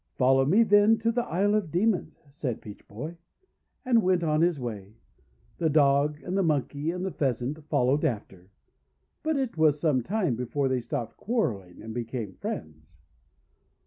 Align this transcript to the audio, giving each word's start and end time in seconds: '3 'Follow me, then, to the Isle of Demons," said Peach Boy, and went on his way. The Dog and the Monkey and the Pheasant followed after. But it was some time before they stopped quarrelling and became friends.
'3 0.13 0.17
'Follow 0.17 0.45
me, 0.47 0.63
then, 0.63 0.97
to 0.97 1.11
the 1.11 1.23
Isle 1.27 1.53
of 1.53 1.69
Demons," 1.69 2.25
said 2.31 2.59
Peach 2.59 2.87
Boy, 2.87 3.17
and 3.85 4.01
went 4.01 4.23
on 4.23 4.41
his 4.41 4.59
way. 4.59 4.95
The 5.59 5.69
Dog 5.69 6.19
and 6.23 6.35
the 6.35 6.41
Monkey 6.41 6.89
and 6.89 7.05
the 7.05 7.11
Pheasant 7.11 7.63
followed 7.69 8.03
after. 8.03 8.49
But 9.21 9.37
it 9.37 9.57
was 9.59 9.79
some 9.79 10.01
time 10.01 10.35
before 10.35 10.67
they 10.69 10.79
stopped 10.81 11.17
quarrelling 11.17 11.83
and 11.83 11.93
became 11.93 12.33
friends. 12.37 12.97